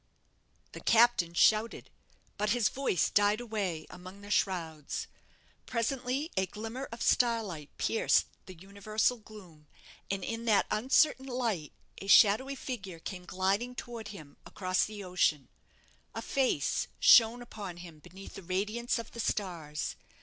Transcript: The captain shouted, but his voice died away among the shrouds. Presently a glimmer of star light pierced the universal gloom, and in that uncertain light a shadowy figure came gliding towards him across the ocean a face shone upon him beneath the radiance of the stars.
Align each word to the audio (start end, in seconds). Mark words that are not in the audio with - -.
The 0.71 0.79
captain 0.79 1.35
shouted, 1.35 1.91
but 2.35 2.49
his 2.49 2.69
voice 2.69 3.11
died 3.11 3.39
away 3.39 3.85
among 3.91 4.21
the 4.21 4.31
shrouds. 4.31 5.05
Presently 5.67 6.31
a 6.35 6.47
glimmer 6.47 6.89
of 6.91 7.03
star 7.03 7.43
light 7.43 7.69
pierced 7.77 8.25
the 8.47 8.55
universal 8.55 9.17
gloom, 9.17 9.67
and 10.09 10.23
in 10.23 10.45
that 10.45 10.65
uncertain 10.71 11.27
light 11.27 11.71
a 11.99 12.07
shadowy 12.07 12.55
figure 12.55 12.97
came 12.97 13.25
gliding 13.25 13.75
towards 13.75 14.09
him 14.09 14.37
across 14.43 14.85
the 14.85 15.03
ocean 15.03 15.49
a 16.15 16.21
face 16.23 16.87
shone 16.99 17.43
upon 17.43 17.77
him 17.77 17.99
beneath 17.99 18.33
the 18.33 18.41
radiance 18.41 18.97
of 18.97 19.11
the 19.11 19.19
stars. 19.19 19.95